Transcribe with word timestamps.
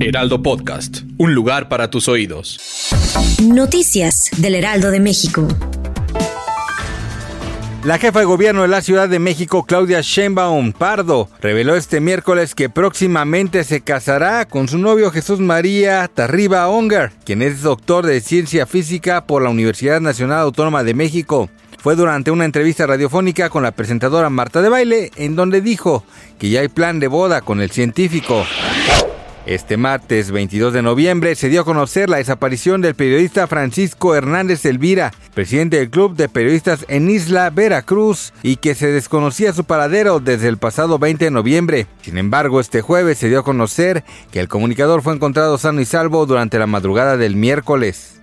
Heraldo 0.00 0.42
Podcast. 0.42 0.98
Un 1.16 1.34
lugar 1.34 1.68
para 1.68 1.90
tus 1.90 2.06
oídos. 2.06 2.60
Noticias 3.42 4.30
del 4.36 4.54
Heraldo 4.54 4.92
de 4.92 5.00
México. 5.00 5.48
La 7.82 7.98
jefa 7.98 8.20
de 8.20 8.24
gobierno 8.24 8.62
de 8.62 8.68
la 8.68 8.80
Ciudad 8.80 9.08
de 9.08 9.18
México, 9.18 9.64
Claudia 9.64 10.00
Sheinbaum 10.00 10.72
Pardo, 10.72 11.28
reveló 11.40 11.74
este 11.74 12.00
miércoles 12.00 12.54
que 12.54 12.68
próximamente 12.68 13.64
se 13.64 13.80
casará 13.80 14.44
con 14.44 14.68
su 14.68 14.78
novio 14.78 15.10
Jesús 15.10 15.40
María 15.40 16.08
Tarriba 16.12 16.68
Ongar, 16.68 17.12
quien 17.24 17.42
es 17.42 17.62
doctor 17.62 18.06
de 18.06 18.20
ciencia 18.20 18.66
física 18.66 19.26
por 19.26 19.42
la 19.42 19.50
Universidad 19.50 20.00
Nacional 20.00 20.40
Autónoma 20.40 20.84
de 20.84 20.94
México. 20.94 21.50
Fue 21.78 21.96
durante 21.96 22.30
una 22.30 22.44
entrevista 22.44 22.86
radiofónica 22.86 23.50
con 23.50 23.64
la 23.64 23.72
presentadora 23.72 24.30
Marta 24.30 24.62
de 24.62 24.68
Baile, 24.68 25.10
en 25.16 25.34
donde 25.34 25.60
dijo 25.60 26.04
que 26.38 26.50
ya 26.50 26.60
hay 26.60 26.68
plan 26.68 27.00
de 27.00 27.08
boda 27.08 27.40
con 27.40 27.60
el 27.60 27.70
científico. 27.72 28.44
Este 29.48 29.78
martes 29.78 30.30
22 30.30 30.74
de 30.74 30.82
noviembre 30.82 31.34
se 31.34 31.48
dio 31.48 31.62
a 31.62 31.64
conocer 31.64 32.10
la 32.10 32.18
desaparición 32.18 32.82
del 32.82 32.94
periodista 32.94 33.46
Francisco 33.46 34.14
Hernández 34.14 34.66
Elvira, 34.66 35.10
presidente 35.32 35.78
del 35.78 35.88
Club 35.88 36.16
de 36.16 36.28
Periodistas 36.28 36.84
en 36.88 37.08
Isla 37.08 37.48
Veracruz, 37.48 38.34
y 38.42 38.56
que 38.56 38.74
se 38.74 38.88
desconocía 38.88 39.54
su 39.54 39.64
paradero 39.64 40.20
desde 40.20 40.48
el 40.48 40.58
pasado 40.58 40.98
20 40.98 41.24
de 41.24 41.30
noviembre. 41.30 41.86
Sin 42.02 42.18
embargo, 42.18 42.60
este 42.60 42.82
jueves 42.82 43.16
se 43.16 43.30
dio 43.30 43.38
a 43.38 43.42
conocer 43.42 44.04
que 44.30 44.40
el 44.40 44.48
comunicador 44.48 45.00
fue 45.00 45.14
encontrado 45.14 45.56
sano 45.56 45.80
y 45.80 45.86
salvo 45.86 46.26
durante 46.26 46.58
la 46.58 46.66
madrugada 46.66 47.16
del 47.16 47.34
miércoles. 47.34 48.20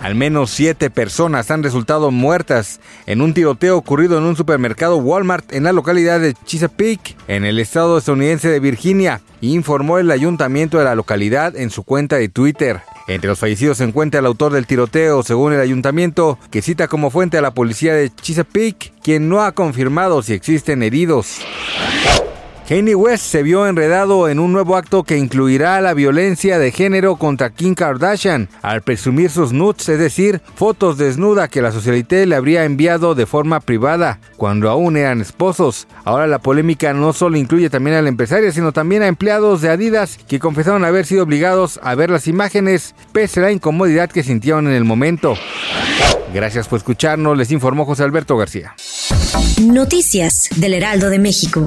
Al 0.00 0.14
menos 0.14 0.50
siete 0.50 0.90
personas 0.90 1.50
han 1.50 1.62
resultado 1.62 2.10
muertas 2.10 2.80
en 3.06 3.20
un 3.20 3.34
tiroteo 3.34 3.76
ocurrido 3.76 4.16
en 4.18 4.24
un 4.24 4.36
supermercado 4.36 4.96
Walmart 4.98 5.52
en 5.52 5.64
la 5.64 5.72
localidad 5.72 6.20
de 6.20 6.34
Chesapeake, 6.34 7.16
en 7.26 7.44
el 7.44 7.58
estado 7.58 7.98
estadounidense 7.98 8.48
de 8.48 8.60
Virginia, 8.60 9.20
informó 9.40 9.98
el 9.98 10.10
ayuntamiento 10.10 10.78
de 10.78 10.84
la 10.84 10.94
localidad 10.94 11.56
en 11.56 11.70
su 11.70 11.82
cuenta 11.82 12.16
de 12.16 12.28
Twitter. 12.28 12.80
Entre 13.08 13.28
los 13.28 13.38
fallecidos 13.38 13.78
se 13.78 13.84
encuentra 13.84 14.20
el 14.20 14.26
autor 14.26 14.52
del 14.52 14.66
tiroteo, 14.66 15.22
según 15.22 15.52
el 15.52 15.60
ayuntamiento, 15.60 16.38
que 16.50 16.62
cita 16.62 16.86
como 16.86 17.10
fuente 17.10 17.38
a 17.38 17.42
la 17.42 17.54
policía 17.54 17.94
de 17.94 18.10
Chesapeake, 18.10 18.92
quien 19.02 19.28
no 19.28 19.42
ha 19.42 19.52
confirmado 19.52 20.22
si 20.22 20.32
existen 20.32 20.82
heridos. 20.82 21.38
Kanye 22.68 22.94
West 22.94 23.24
se 23.24 23.42
vio 23.42 23.66
enredado 23.66 24.28
en 24.28 24.38
un 24.38 24.52
nuevo 24.52 24.76
acto 24.76 25.02
que 25.02 25.16
incluirá 25.16 25.80
la 25.80 25.94
violencia 25.94 26.58
de 26.58 26.70
género 26.70 27.16
contra 27.16 27.48
Kim 27.48 27.74
Kardashian 27.74 28.50
al 28.60 28.82
presumir 28.82 29.30
sus 29.30 29.54
nudes, 29.54 29.88
es 29.88 29.98
decir, 29.98 30.42
fotos 30.54 30.98
desnuda 30.98 31.48
que 31.48 31.62
la 31.62 31.72
socialité 31.72 32.26
le 32.26 32.36
habría 32.36 32.66
enviado 32.66 33.14
de 33.14 33.24
forma 33.24 33.60
privada 33.60 34.20
cuando 34.36 34.68
aún 34.68 34.98
eran 34.98 35.22
esposos. 35.22 35.86
Ahora 36.04 36.26
la 36.26 36.40
polémica 36.40 36.92
no 36.92 37.14
solo 37.14 37.38
incluye 37.38 37.70
también 37.70 37.96
a 37.96 38.02
la 38.02 38.10
empresaria, 38.10 38.52
sino 38.52 38.70
también 38.70 39.00
a 39.02 39.06
empleados 39.06 39.62
de 39.62 39.70
Adidas 39.70 40.18
que 40.28 40.38
confesaron 40.38 40.84
haber 40.84 41.06
sido 41.06 41.22
obligados 41.22 41.80
a 41.82 41.94
ver 41.94 42.10
las 42.10 42.28
imágenes 42.28 42.94
pese 43.12 43.40
a 43.40 43.44
la 43.44 43.52
incomodidad 43.52 44.10
que 44.10 44.22
sintieron 44.22 44.66
en 44.66 44.74
el 44.74 44.84
momento. 44.84 45.36
Gracias 46.34 46.68
por 46.68 46.76
escucharnos, 46.76 47.34
les 47.38 47.50
informó 47.50 47.86
José 47.86 48.02
Alberto 48.02 48.36
García. 48.36 48.74
Noticias 49.62 50.50
del 50.56 50.74
Heraldo 50.74 51.08
de 51.08 51.18
México. 51.18 51.66